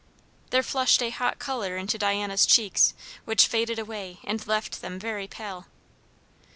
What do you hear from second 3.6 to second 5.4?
away and left them very